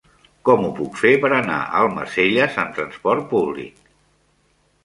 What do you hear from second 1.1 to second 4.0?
per anar a Almacelles amb trasport públic?